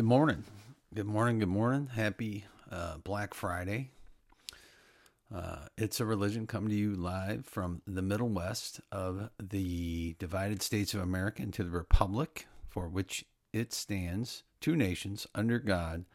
[0.00, 0.44] Good morning.
[0.94, 1.40] Good morning.
[1.40, 1.90] Good morning.
[1.94, 3.90] Happy uh, Black Friday.
[5.30, 10.62] Uh, it's a religion coming to you live from the Middle West of the divided
[10.62, 16.06] states of America into the Republic for which it stands, two nations under God,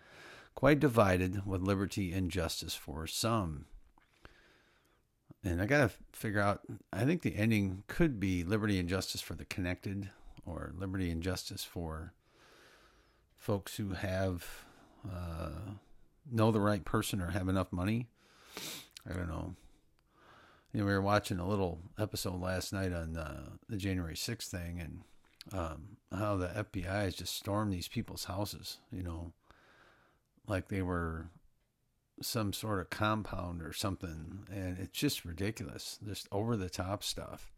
[0.56, 3.66] quite divided with liberty and justice for some.
[5.44, 9.22] And I got to figure out, I think the ending could be liberty and justice
[9.22, 10.10] for the connected
[10.44, 12.16] or liberty and justice for
[13.46, 14.66] folks who have
[15.08, 15.50] uh,
[16.32, 18.08] know the right person or have enough money.
[19.08, 19.56] I don't know.
[20.74, 24.48] You know, we were watching a little episode last night on uh, the January 6th
[24.48, 25.02] thing and
[25.54, 29.32] um, how the FBI has just stormed these people's houses, you know,
[30.48, 31.28] like they were
[32.24, 34.48] some sort of compound or something.
[34.52, 37.52] And it's just ridiculous, just over the top stuff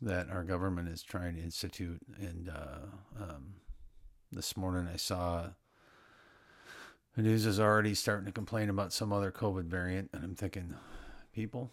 [0.00, 2.00] that our government is trying to institute.
[2.20, 3.54] And uh, um,
[4.32, 5.48] this morning I saw
[7.14, 10.74] the news is already starting to complain about some other COVID variant, and I'm thinking,
[11.34, 11.70] people,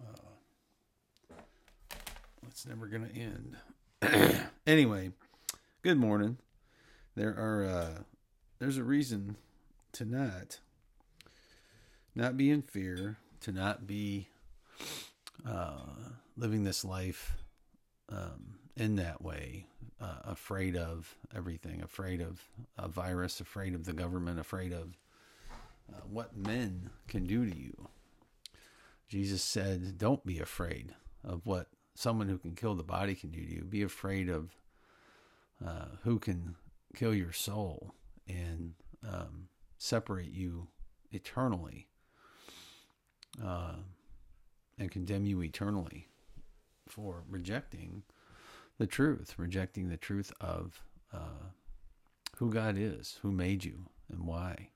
[0.00, 1.34] uh,
[2.46, 4.46] it's never going to end.
[4.66, 5.10] anyway,
[5.82, 6.38] good morning.
[7.16, 8.02] There are uh,
[8.60, 9.36] there's a reason
[9.94, 10.60] to not
[12.14, 14.28] not be in fear, to not be
[15.44, 15.80] uh,
[16.36, 17.32] living this life
[18.08, 19.66] um, in that way,
[20.00, 22.44] uh, afraid of everything, afraid of
[22.76, 24.96] a virus, afraid of the government, afraid of
[25.92, 27.88] uh, what men can do to you.
[29.08, 30.94] Jesus said, Don't be afraid
[31.24, 33.64] of what someone who can kill the body can do to you.
[33.64, 34.54] Be afraid of
[35.64, 36.54] uh, who can
[36.94, 37.94] kill your soul
[38.28, 38.74] and
[39.06, 39.48] um,
[39.78, 40.68] separate you
[41.10, 41.88] eternally
[43.44, 43.74] uh,
[44.78, 46.08] and condemn you eternally
[46.88, 48.02] for rejecting
[48.78, 51.50] the truth, rejecting the truth of uh,
[52.36, 54.70] who God is, who made you, and why.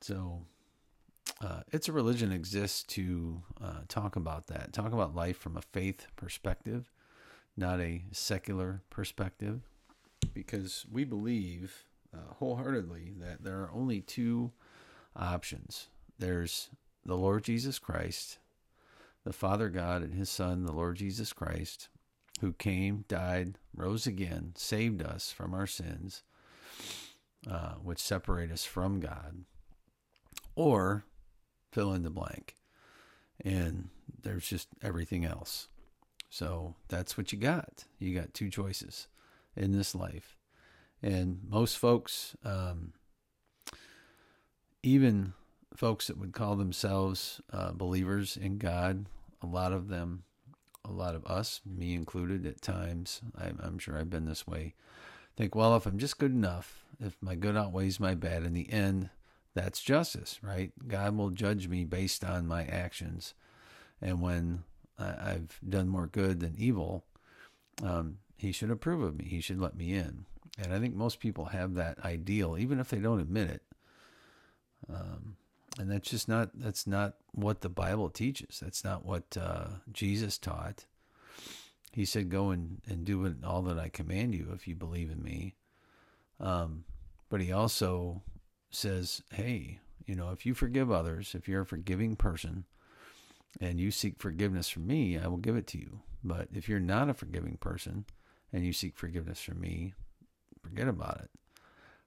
[0.00, 0.42] So,
[1.40, 5.62] uh, it's a religion exists to uh, talk about that, talk about life from a
[5.62, 6.90] faith perspective,
[7.56, 9.62] not a secular perspective,
[10.32, 14.52] because we believe uh, wholeheartedly that there are only two
[15.16, 15.88] options.
[16.18, 16.70] There's
[17.04, 18.38] the Lord Jesus Christ,
[19.24, 21.88] the Father God, and His Son, the Lord Jesus Christ,
[22.40, 26.22] who came, died, rose again, saved us from our sins,
[27.48, 29.44] uh, which separate us from God,
[30.54, 31.04] or
[31.70, 32.56] fill in the blank.
[33.44, 33.88] And
[34.22, 35.68] there's just everything else.
[36.30, 37.84] So that's what you got.
[37.98, 39.08] You got two choices
[39.56, 40.36] in this life.
[41.02, 42.94] And most folks, um,
[44.82, 45.34] even
[45.76, 49.06] folks that would call themselves uh, believers in God,
[49.42, 50.24] a lot of them
[50.84, 54.74] a lot of us, me included, at times, I'm, I'm sure I've been this way,
[55.36, 58.70] think, well, if I'm just good enough, if my good outweighs my bad, in the
[58.72, 59.10] end,
[59.54, 60.72] that's justice, right?
[60.86, 63.34] God will judge me based on my actions.
[64.00, 64.64] And when
[64.98, 67.04] I, have done more good than evil,
[67.82, 69.24] um, he should approve of me.
[69.24, 70.26] He should let me in.
[70.58, 73.62] And I think most people have that ideal, even if they don't admit it.
[74.92, 75.36] Um,
[75.78, 78.60] and that's just not that's not what the bible teaches.
[78.60, 80.84] That's not what uh, jesus taught.
[81.92, 85.22] He said go and, and do all that i command you if you believe in
[85.22, 85.54] me.
[86.40, 86.84] Um,
[87.28, 88.22] but he also
[88.70, 92.64] says hey you know if you forgive others if you're a forgiving person
[93.60, 96.00] and you seek forgiveness from me i will give it to you.
[96.22, 98.06] But if you're not a forgiving person
[98.52, 99.94] and you seek forgiveness from me
[100.62, 101.30] forget about it.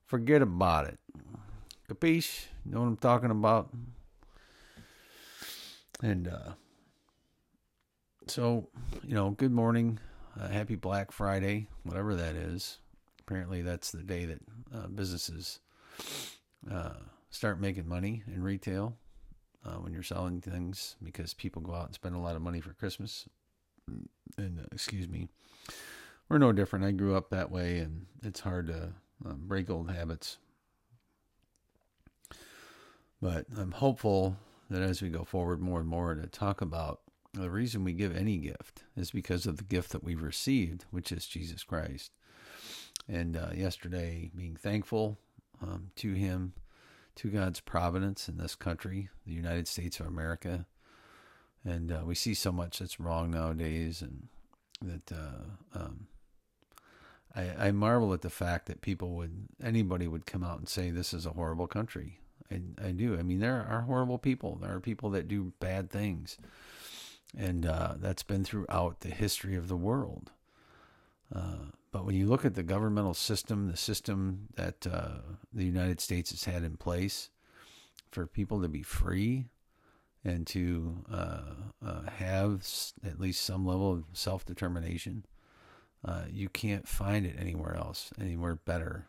[0.06, 1.00] Forget about it
[1.90, 2.48] Capiche?
[2.66, 3.70] You know what I'm talking about?
[6.04, 6.52] And uh,
[8.28, 8.68] so,
[9.04, 10.00] you know, good morning.
[10.40, 12.80] Uh, happy Black Friday, whatever that is.
[13.22, 14.40] Apparently, that's the day that
[14.76, 15.60] uh, businesses
[16.70, 16.94] uh,
[17.30, 18.98] start making money in retail
[19.66, 22.60] uh, when you're selling things because people go out and spend a lot of money
[22.60, 23.28] for Christmas.
[24.38, 25.30] And, uh, excuse me,
[26.28, 26.84] we're no different.
[26.84, 28.90] I grew up that way, and it's hard to
[29.26, 30.38] um, break old habits.
[33.22, 34.38] But I'm hopeful
[34.70, 37.02] that as we go forward more and more to talk about
[37.34, 41.12] the reason we give any gift is because of the gift that we've received, which
[41.12, 42.12] is Jesus Christ.
[43.08, 45.18] And uh, yesterday, being thankful
[45.62, 46.54] um, to Him,
[47.16, 50.66] to God's providence in this country, the United States of America.
[51.64, 54.28] And uh, we see so much that's wrong nowadays, and
[54.82, 56.08] that uh, um,
[57.36, 60.90] I, I marvel at the fact that people would, anybody would come out and say
[60.90, 62.20] this is a horrible country.
[62.52, 63.18] I, I do.
[63.18, 64.58] I mean, there are horrible people.
[64.62, 66.38] There are people that do bad things,
[67.38, 70.32] and uh, that's been throughout the history of the world.
[71.34, 75.20] Uh, but when you look at the governmental system, the system that uh,
[75.54, 77.30] the United States has had in place
[78.12, 79.46] for people to be free
[80.24, 81.42] and to uh,
[81.86, 82.68] uh, have
[83.06, 85.26] at least some level of self determination,
[86.04, 89.08] uh, you can't find it anywhere else, anywhere better.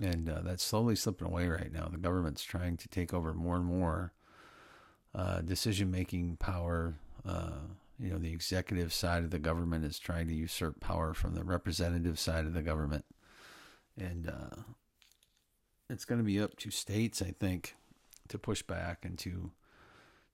[0.00, 1.88] And uh, that's slowly slipping away right now.
[1.88, 4.12] The government's trying to take over more and more
[5.14, 6.96] uh, decision making power
[7.98, 11.44] you know, the executive side of the government is trying to usurp power from the
[11.44, 13.04] representative side of the government.
[13.98, 14.62] And uh,
[15.88, 17.76] it's going to be up to states, I think,
[18.28, 19.52] to push back and to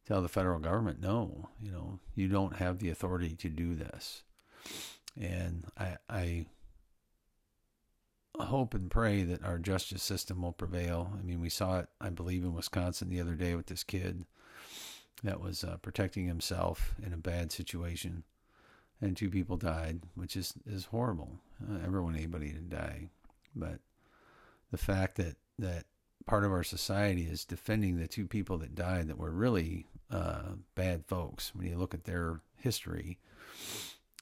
[0.07, 4.23] tell the federal government, no, you know, you don't have the authority to do this.
[5.21, 6.47] And I, I
[8.39, 11.13] hope and pray that our justice system will prevail.
[11.19, 14.25] I mean, we saw it, I believe, in Wisconsin the other day with this kid
[15.23, 18.25] that was uh, protecting himself in a bad situation,
[19.01, 21.41] and two people died, which is is horrible.
[21.63, 23.09] Uh, I never want anybody to die,
[23.55, 23.81] but
[24.71, 25.85] the fact that that
[26.27, 30.53] part of our society is defending the two people that died that were really uh,
[30.75, 33.19] bad folks when you look at their history,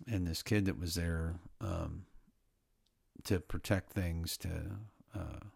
[0.07, 2.05] and this kid that was there um,
[3.29, 4.51] to protect things to.
[5.15, 5.47] Uh,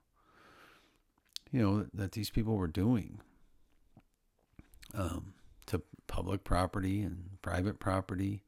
[1.50, 3.20] you know that these people were doing
[4.94, 5.34] um,
[5.66, 8.42] to public property and private property.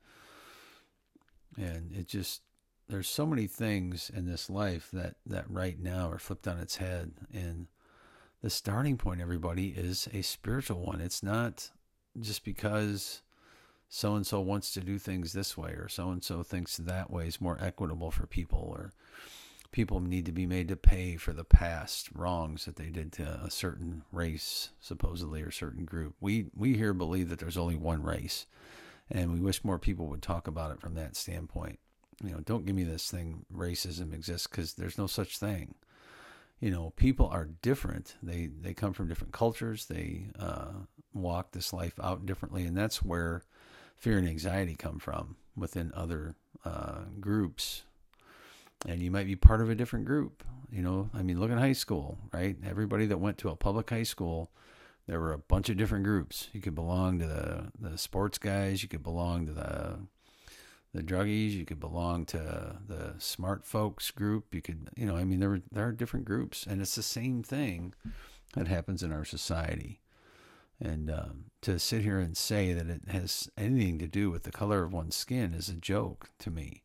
[1.57, 2.43] And it just,
[2.89, 6.77] there's so many things in this life that, that right now are flipped on its
[6.77, 7.13] head.
[7.33, 7.69] And
[8.43, 11.01] the starting point, everybody, is a spiritual one.
[11.01, 11.71] It's not
[12.21, 13.23] just because
[13.95, 17.11] so and so wants to do things this way or so and so thinks that
[17.11, 18.93] way is more equitable for people or
[19.71, 23.25] people need to be made to pay for the past wrongs that they did to
[23.45, 26.15] a certain race, supposedly, or certain group.
[26.21, 28.47] We we here believe that there's only one race,
[29.11, 31.81] and we wish more people would talk about it from that standpoint.
[32.23, 35.75] You know, don't give me this thing racism exists because there's no such thing.
[36.61, 38.15] You know, people are different.
[38.23, 39.87] They they come from different cultures.
[39.87, 40.73] They uh,
[41.13, 43.43] walk this life out differently, and that's where
[44.05, 46.35] fear and anxiety come from within other
[46.65, 47.85] uh, groups
[48.87, 50.45] and you might be part of a different group.
[50.71, 52.57] You know, I mean, look at high school, right?
[52.69, 54.51] Everybody that went to a public high school,
[55.07, 56.49] there were a bunch of different groups.
[56.53, 59.99] You could belong to the the sports guys, you could belong to the
[60.93, 64.55] the druggies, you could belong to the smart folks group.
[64.55, 67.03] You could, you know, I mean, there were, there are different groups, and it's the
[67.03, 67.95] same thing
[68.55, 70.01] that happens in our society.
[70.81, 74.51] And um, to sit here and say that it has anything to do with the
[74.51, 76.83] color of one's skin is a joke to me.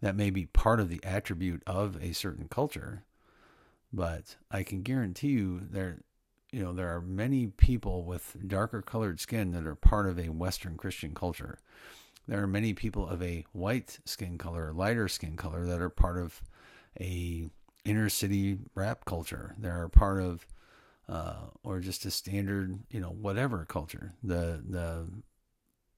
[0.00, 3.04] That may be part of the attribute of a certain culture
[3.96, 6.00] but i can guarantee you there
[6.54, 10.28] you know there are many people with darker colored skin that are part of a
[10.28, 11.58] western christian culture.
[12.28, 16.16] There are many people of a white skin color lighter skin color that are part
[16.16, 16.40] of
[17.00, 17.50] a
[17.84, 19.56] inner city rap culture.
[19.58, 20.46] They are part of
[21.08, 25.06] uh, or just a standard you know whatever culture the the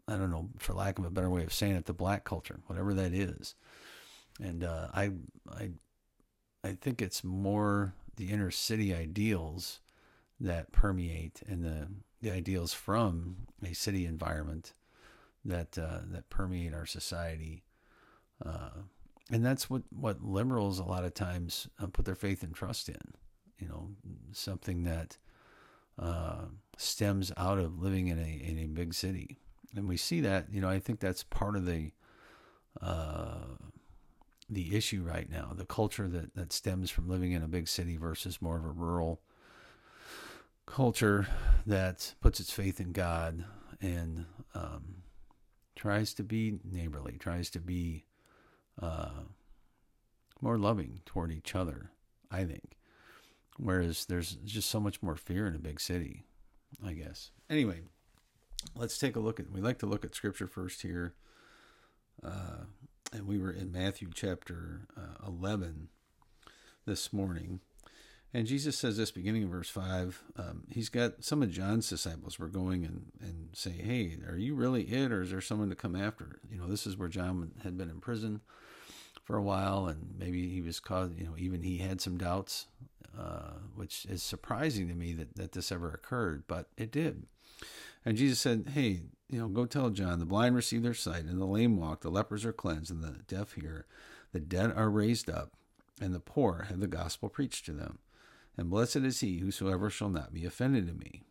[0.08, 2.60] i don't know for lack of a better way of saying it the black culture
[2.66, 3.54] whatever that is
[4.40, 5.12] and uh, I
[5.50, 5.70] I
[6.64, 9.80] I think it's more the inner city ideals
[10.40, 11.88] that permeate and the
[12.20, 14.74] the ideals from a city environment
[15.44, 17.64] that uh, that permeate our society.
[18.44, 18.70] Uh,
[19.30, 22.88] and that's what, what liberals a lot of times uh, put their faith and trust
[22.88, 23.14] in.
[23.58, 23.90] You know,
[24.32, 25.18] something that
[25.98, 26.46] uh,
[26.76, 29.38] stems out of living in a in a big city,
[29.74, 30.46] and we see that.
[30.52, 31.92] You know, I think that's part of the
[32.80, 33.56] uh,
[34.48, 37.96] the issue right now, the culture that, that stems from living in a big city
[37.96, 39.20] versus more of a rural
[40.66, 41.26] culture
[41.66, 43.44] that puts its faith in God
[43.80, 45.02] and um,
[45.74, 48.04] tries to be neighborly, tries to be
[48.80, 49.24] uh,
[50.40, 51.90] more loving toward each other,
[52.30, 52.76] I think.
[53.58, 56.24] Whereas there's just so much more fear in a big city,
[56.84, 57.30] I guess.
[57.48, 57.80] Anyway,
[58.74, 61.14] let's take a look at, we like to look at scripture first here.
[62.22, 62.64] Uh,
[63.12, 65.88] and we were in Matthew chapter uh, 11
[66.86, 67.60] this morning.
[68.34, 70.22] And Jesus says this beginning of verse 5.
[70.36, 74.54] Um, he's got some of John's disciples were going and, and say, Hey, are you
[74.54, 76.40] really it, or is there someone to come after?
[76.50, 78.40] You know, this is where John had been in prison
[79.24, 82.66] for a while, and maybe he was caused, you know, even he had some doubts,
[83.18, 87.24] uh, which is surprising to me that, that this ever occurred, but it did.
[88.04, 91.40] And Jesus said, Hey, you know, go tell John, the blind receive their sight, and
[91.40, 93.86] the lame walk, the lepers are cleansed, and the deaf hear,
[94.32, 95.52] the dead are raised up,
[96.00, 97.98] and the poor have the gospel preached to them.
[98.56, 101.22] And blessed is he whosoever shall not be offended in me.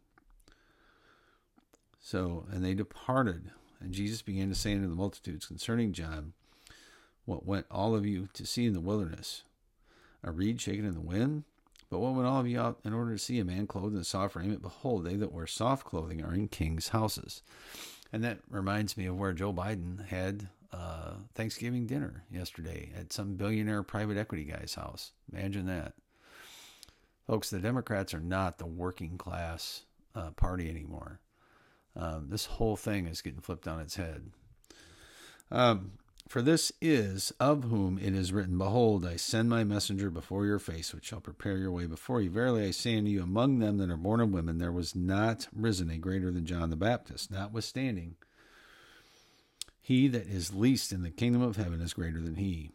[1.99, 6.33] So, and they departed, and Jesus began to say unto the multitudes concerning John,
[7.25, 9.43] What went all of you to see in the wilderness?
[10.23, 11.45] A reed shaken in the wind?
[11.89, 14.03] But what went all of you out in order to see a man clothed in
[14.03, 14.61] soft raiment?
[14.61, 17.41] Behold, they that wear soft clothing are in kings' houses.
[18.11, 23.35] And that reminds me of where Joe Biden had uh, Thanksgiving dinner yesterday at some
[23.35, 25.11] billionaire private equity guy's house.
[25.31, 25.93] Imagine that.
[27.27, 29.83] Folks, the Democrats are not the working class
[30.15, 31.19] uh, party anymore.
[31.95, 34.31] Um, this whole thing is getting flipped on its head.
[35.51, 35.93] Um,
[36.27, 40.59] for this is of whom it is written, Behold, I send my messenger before your
[40.59, 42.31] face, which shall prepare your way before you.
[42.31, 45.47] Verily I say unto you, among them that are born of women, there was not
[45.53, 47.29] risen a greater than John the Baptist.
[47.31, 48.15] Notwithstanding,
[49.79, 52.71] he that is least in the kingdom of heaven is greater than he.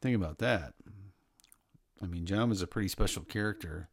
[0.00, 0.74] Think about that.
[2.02, 3.88] I mean, John was a pretty special character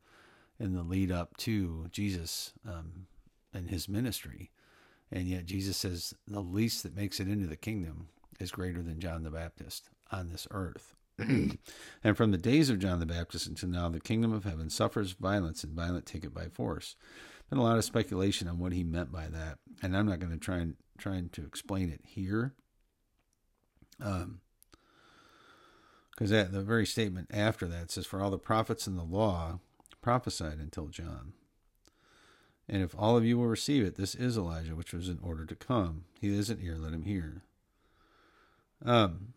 [0.60, 3.06] in the lead up to Jesus um,
[3.54, 4.50] and his ministry.
[5.12, 8.08] And yet Jesus says the least that makes it into the kingdom
[8.40, 10.96] is greater than John the Baptist on this earth.
[11.18, 15.12] and from the days of John the Baptist until now, the kingdom of heaven suffers
[15.12, 16.96] violence, and violent take it by force.
[17.50, 20.32] Been a lot of speculation on what he meant by that, and I'm not going
[20.32, 22.54] to try and trying to explain it here.
[24.00, 24.42] Um,
[26.12, 29.60] because that the very statement after that says, "For all the prophets in the law
[30.02, 31.34] prophesied until John."
[32.68, 35.46] And if all of you will receive it, this is Elijah, which was in order
[35.46, 36.06] to come.
[36.20, 37.42] He isn't here; let him hear.
[38.84, 39.34] Um,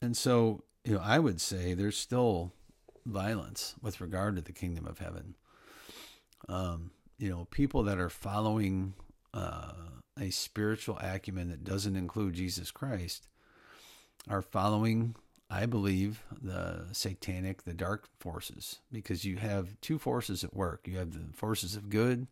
[0.00, 2.52] and so, you know, I would say there's still
[3.06, 5.36] violence with regard to the kingdom of heaven.
[6.48, 8.94] Um, you know, people that are following
[9.32, 9.72] uh,
[10.18, 13.28] a spiritual acumen that doesn't include Jesus Christ
[14.28, 15.14] are following,
[15.48, 20.86] I believe, the satanic, the dark forces, because you have two forces at work.
[20.86, 22.26] You have the forces of good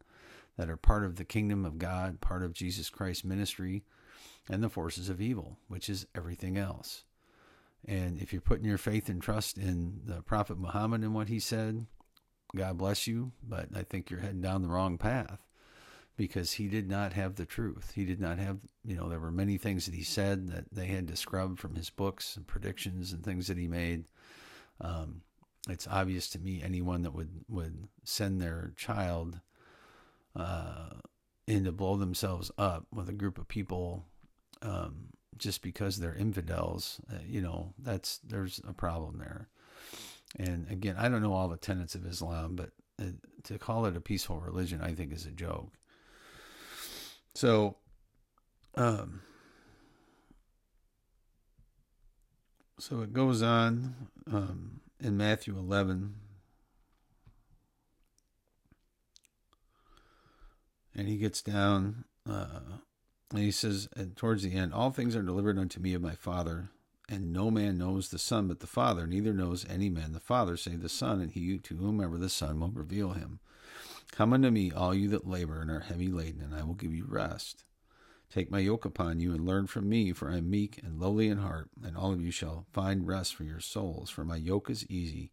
[0.57, 3.85] that are part of the kingdom of God, part of Jesus Christ's ministry,
[4.49, 7.05] and the forces of evil, which is everything else.
[7.87, 11.39] And if you're putting your faith and trust in the Prophet Muhammad and what he
[11.41, 11.87] said,
[12.55, 15.39] God bless you, but I think you're heading down the wrong path
[16.17, 17.93] because he did not have the truth.
[17.95, 20.87] He did not have, you know, there were many things that he said that they
[20.87, 24.05] had to scrub from his books and predictions and things that he made.
[24.81, 25.23] Um,
[25.69, 29.41] it's obvious to me anyone that would, would send their child
[30.37, 30.91] uh,
[31.47, 34.05] in to blow themselves up with a group of people
[34.63, 39.49] um, just because they're infidels, uh, you know, that's there's a problem there.
[40.37, 43.13] And again, I don't know all the tenets of Islam, but uh,
[43.45, 45.73] to call it a peaceful religion, I think is a joke.
[47.35, 47.77] So,
[48.75, 49.23] um,
[52.79, 53.95] so it goes on
[54.31, 56.15] um, in Matthew 11.
[60.95, 62.61] And he gets down uh,
[63.31, 66.15] and he says, and towards the end, all things are delivered unto me of my
[66.15, 66.71] Father,
[67.09, 70.57] and no man knows the Son but the Father, neither knows any man the Father
[70.57, 73.41] save the Son, and he to whomever the Son will reveal him.
[74.13, 76.95] Come unto me, all you that labor and are heavy laden, and I will give
[76.95, 77.65] you rest.
[78.33, 81.29] Take my yoke upon you and learn from me, for I am meek and lowly
[81.29, 84.09] in heart, and all of you shall find rest for your souls.
[84.09, 85.33] For my yoke is easy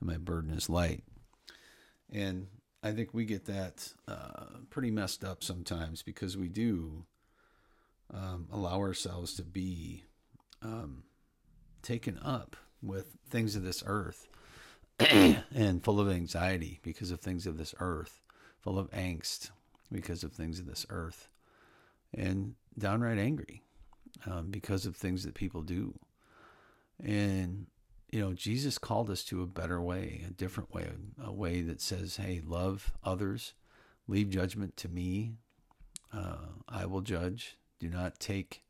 [0.00, 1.02] and my burden is light.
[2.12, 2.46] And
[2.82, 7.04] I think we get that uh, pretty messed up sometimes because we do
[8.12, 10.04] um, allow ourselves to be
[10.62, 11.04] um,
[11.82, 14.28] taken up with things of this earth
[14.98, 18.20] and full of anxiety because of things of this earth,
[18.60, 19.50] full of angst
[19.92, 21.28] because of things of this earth,
[22.14, 23.62] and downright angry
[24.26, 25.98] um, because of things that people do.
[27.02, 27.66] And,
[28.10, 30.88] you know, Jesus called us to a better way, a different way,
[31.22, 33.54] a way that says, hey, love others,
[34.06, 35.32] leave judgment to me.
[36.12, 37.56] Uh, I will judge.
[37.80, 38.62] Do not take,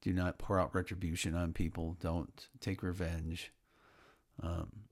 [0.00, 1.96] do not pour out retribution on people.
[2.00, 3.52] Don't take revenge.
[4.42, 4.84] Um,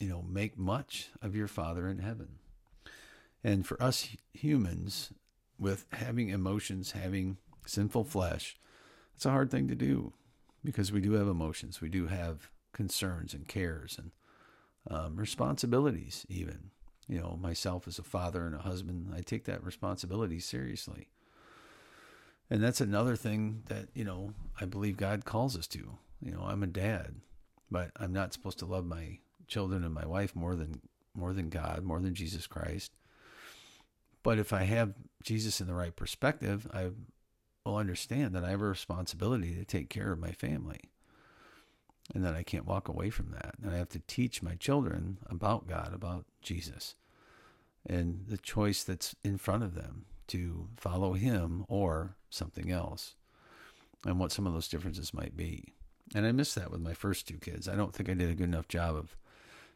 [0.00, 2.38] you know, make much of your Father in heaven.
[3.44, 5.12] And for us humans,
[5.58, 8.56] with having emotions, having sinful flesh,
[9.14, 10.12] it's a hard thing to do
[10.64, 11.80] because we do have emotions.
[11.80, 14.10] We do have concerns and cares and
[14.90, 16.70] um, responsibilities, even.
[17.08, 21.08] You know, myself as a father and a husband, I take that responsibility seriously.
[22.48, 25.98] And that's another thing that, you know, I believe God calls us to.
[26.20, 27.16] You know, I'm a dad,
[27.70, 30.80] but I'm not supposed to love my children and my wife more than
[31.14, 32.92] more than God, more than Jesus Christ.
[34.22, 36.90] But if I have Jesus in the right perspective, I
[37.64, 40.80] will understand that I have a responsibility to take care of my family.
[42.14, 43.54] And that I can't walk away from that.
[43.60, 46.94] And I have to teach my children about God, about Jesus,
[47.84, 53.14] and the choice that's in front of them to follow him or something else.
[54.04, 55.72] and what some of those differences might be.
[56.14, 57.68] And I missed that with my first two kids.
[57.68, 59.16] I don't think I did a good enough job of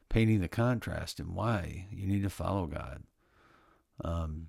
[0.08, 3.02] painting the contrast and why you need to follow God.
[4.04, 4.48] Um,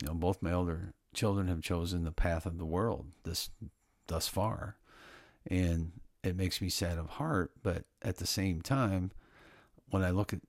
[0.00, 3.50] you know, both my older children have chosen the path of the world this
[4.06, 4.76] thus far,
[5.46, 5.92] and
[6.22, 7.52] it makes me sad of heart.
[7.62, 9.10] But at the same time,
[9.90, 10.40] when I look at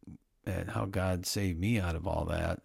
[0.46, 2.62] at how God saved me out of all that,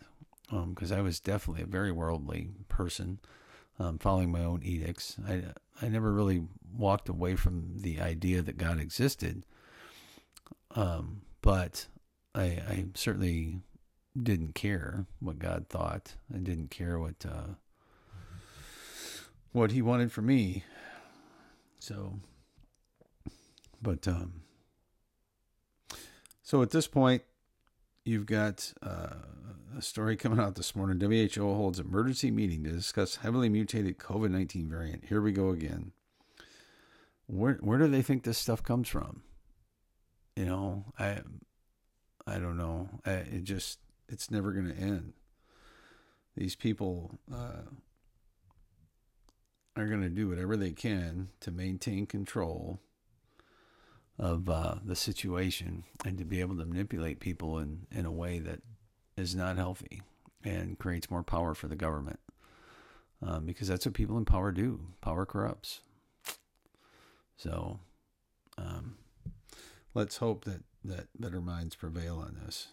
[0.48, 3.18] because um, I was definitely a very worldly person,
[3.82, 5.16] um, following my own edicts.
[5.26, 5.42] I
[5.80, 6.44] I never really
[6.76, 9.44] walked away from the idea that God existed,
[10.76, 11.86] um, but
[12.34, 13.60] I, I certainly
[14.20, 16.14] didn't care what God thought.
[16.32, 17.54] I didn't care what uh,
[19.50, 20.64] what He wanted for me.
[21.80, 22.20] So,
[23.82, 24.42] but um,
[26.42, 27.22] so at this point,
[28.04, 29.14] you've got uh,
[29.76, 31.00] a story coming out this morning.
[31.00, 35.04] WHO holds emergency meeting to discuss heavily mutated COVID nineteen variant.
[35.06, 35.92] Here we go again.
[37.26, 39.22] Where where do they think this stuff comes from?
[40.36, 41.20] You know, I
[42.26, 42.88] I don't know.
[43.04, 45.14] I, it just it's never going to end.
[46.36, 47.62] These people uh,
[49.76, 52.80] are going to do whatever they can to maintain control
[54.18, 58.38] of uh, the situation and to be able to manipulate people in, in a way
[58.38, 58.60] that
[59.16, 60.02] is not healthy
[60.44, 62.20] and creates more power for the government.
[63.24, 64.80] Um, because that's what people in power do.
[65.00, 65.80] Power corrupts.
[67.36, 67.78] So
[68.58, 68.96] um,
[69.94, 72.68] let's hope that, that better minds prevail on this.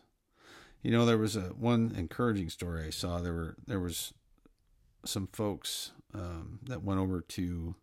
[0.81, 3.19] You know, there was a one encouraging story I saw.
[3.19, 4.13] There were there was
[5.05, 7.75] some folks um, that went over to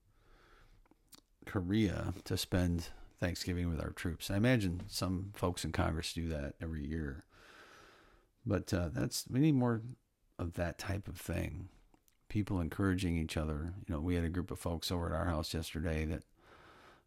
[1.45, 2.89] Korea to spend
[3.21, 4.31] Thanksgiving with our troops.
[4.31, 7.25] I imagine some folks in Congress do that every year.
[8.47, 9.83] But uh, that's we need more
[10.39, 11.69] of that type of thing.
[12.29, 13.73] People encouraging each other.
[13.87, 16.23] You know, we had a group of folks over at our house yesterday that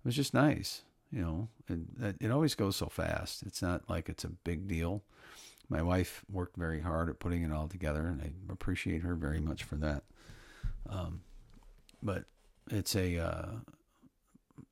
[0.03, 0.83] was just nice.
[1.11, 3.43] You know, it, it always goes so fast.
[3.43, 5.03] It's not like it's a big deal.
[5.67, 9.39] My wife worked very hard at putting it all together, and I appreciate her very
[9.39, 10.03] much for that.
[10.89, 11.21] Um,
[12.01, 12.25] but
[12.69, 13.47] it's a uh,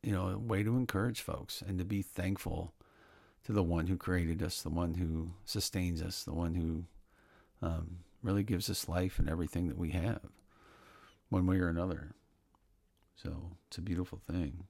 [0.04, 2.74] you know a way to encourage folks and to be thankful
[3.48, 6.84] to the one who created us, the one who sustains us, the one who
[7.66, 10.20] um, really gives us life and everything that we have,
[11.30, 12.14] one way or another.
[13.16, 14.66] So it's a beautiful thing.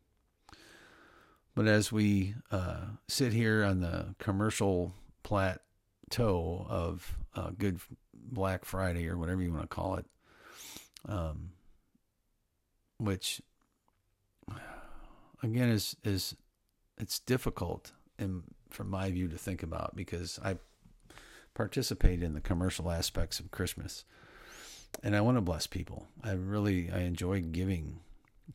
[1.56, 7.80] But as we uh, sit here on the commercial plateau of uh, Good
[8.14, 10.06] Black Friday or whatever you want to call it,
[11.08, 11.50] um,
[13.00, 13.42] which
[15.42, 16.36] again is is
[17.00, 20.58] it's difficult in from my view to think about because I
[21.54, 24.06] participate in the commercial aspects of Christmas
[25.04, 26.08] and I want to bless people.
[26.24, 28.00] I really I enjoy giving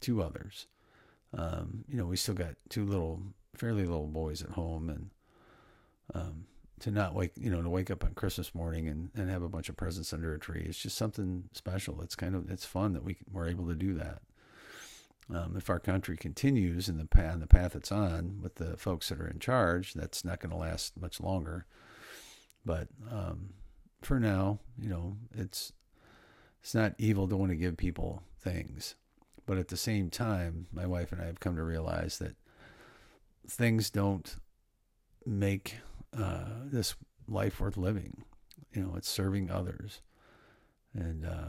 [0.00, 0.66] to others.
[1.36, 3.22] Um, you know, we still got two little
[3.54, 5.10] fairly little boys at home and
[6.14, 6.44] um,
[6.80, 9.48] to not wake you know to wake up on Christmas morning and, and have a
[9.48, 12.92] bunch of presents under a tree it's just something special it's kind of it's fun
[12.92, 14.20] that we we're able to do that
[15.36, 19.08] um, if our country continues in the path, the path it's on with the folks
[19.08, 21.66] that are in charge, that's not going to last much longer.
[22.64, 23.54] But um,
[24.02, 25.72] for now, you know, it's
[26.60, 28.94] it's not evil to want to give people things,
[29.46, 32.36] but at the same time, my wife and I have come to realize that
[33.48, 34.36] things don't
[35.26, 35.76] make
[36.16, 36.94] uh, this
[37.28, 38.22] life worth living.
[38.72, 40.00] You know, it's serving others,
[40.94, 41.48] and uh,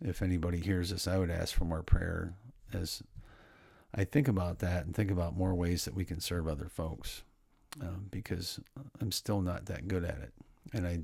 [0.00, 2.34] if anybody hears this, I would ask for more prayer
[2.72, 3.02] as
[3.94, 7.22] I think about that and think about more ways that we can serve other folks
[7.80, 8.60] um, because
[9.00, 10.32] I'm still not that good at it.
[10.72, 11.00] And I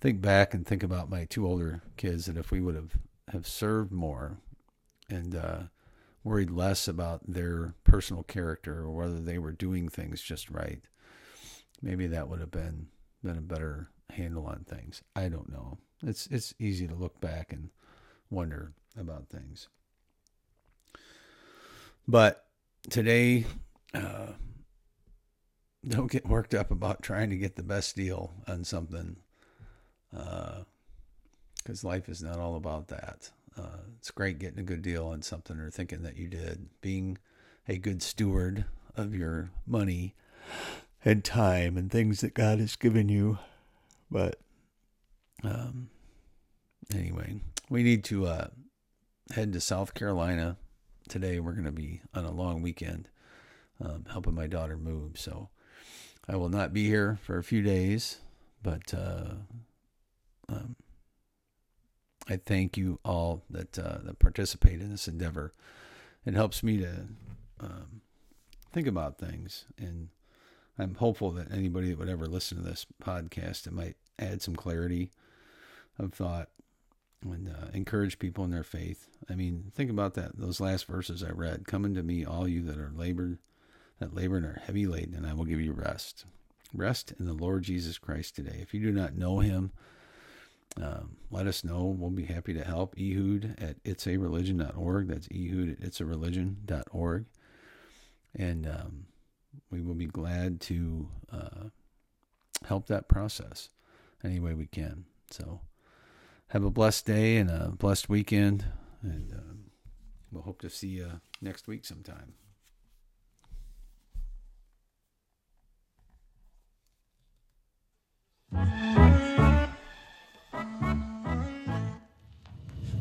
[0.00, 2.92] think back and think about my two older kids that if we would have,
[3.32, 4.38] have served more
[5.08, 5.58] and uh,
[6.24, 10.82] worried less about their personal character or whether they were doing things just right,
[11.80, 12.88] maybe that would have been
[13.22, 15.02] been a better handle on things.
[15.14, 15.78] I don't know.
[16.02, 17.70] It's it's easy to look back and
[18.30, 19.68] wonder about things.
[22.08, 22.46] But
[22.88, 23.46] today,
[23.94, 24.32] uh,
[25.86, 29.16] don't get worked up about trying to get the best deal on something,
[30.10, 33.30] because uh, life is not all about that.
[33.58, 36.68] Uh, it's great getting a good deal on something or thinking that you did.
[36.80, 37.18] Being
[37.68, 40.14] a good steward of your money
[41.04, 43.38] and time and things that God has given you.
[44.10, 44.38] But
[45.42, 45.88] um,
[46.94, 48.48] anyway, we need to uh,
[49.34, 50.56] head to South Carolina
[51.08, 51.40] today.
[51.40, 53.08] We're going to be on a long weekend
[53.84, 55.18] um, helping my daughter move.
[55.18, 55.48] So
[56.28, 58.18] I will not be here for a few days,
[58.62, 59.34] but uh,
[60.48, 60.76] um,
[62.28, 65.52] I thank you all that uh, that participate in this endeavor.
[66.24, 67.06] It helps me to
[67.60, 68.00] um,
[68.72, 70.08] think about things, and
[70.78, 74.56] I'm hopeful that anybody that would ever listen to this podcast, it might add some
[74.56, 75.12] clarity
[75.98, 76.48] of thought
[77.22, 79.08] and uh, encourage people in their faith.
[79.28, 80.38] I mean, think about that.
[80.38, 83.38] Those last verses I read: "Come unto me, all you that are labored,
[83.98, 86.24] that labor and are heavy laden, and I will give you rest."
[86.74, 88.58] Rest in the Lord Jesus Christ today.
[88.60, 89.70] If you do not know Him,
[90.80, 91.84] um, let us know.
[91.84, 92.94] We'll be happy to help.
[92.98, 95.08] Ehud at itsareligion.org.
[95.08, 97.24] That's ehud at itsareligion.org.
[98.34, 99.06] And um,
[99.70, 101.68] we will be glad to uh,
[102.66, 103.70] help that process
[104.22, 105.04] any way we can.
[105.30, 105.60] So
[106.48, 108.64] have a blessed day and a blessed weekend.
[109.02, 109.58] And um,
[110.30, 112.34] we'll hope to see you next week sometime.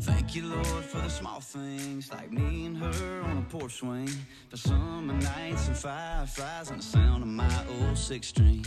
[0.02, 4.10] Thank you, Lord, for the small things like me and her on a porch swing.
[4.50, 8.66] For summer nights and fireflies and the sound of my old six string.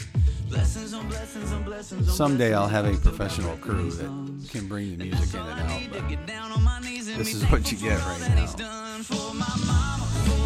[0.48, 2.08] Blessings on blessings on blessings.
[2.08, 5.82] On Someday I'll have a professional crew that can bring the music in and out.
[5.92, 8.20] But get down on my knees and this is what you get right
[8.58, 10.37] now.